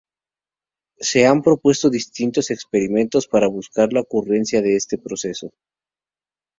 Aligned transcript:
Se 0.99 1.27
han 1.27 1.43
propuesto 1.43 1.91
distintos 1.91 2.49
experimentos 2.49 3.27
para 3.27 3.47
buscar 3.47 3.93
la 3.93 4.01
ocurrencia 4.01 4.59
de 4.59 4.75
este 4.75 4.97
proceso. 4.97 5.51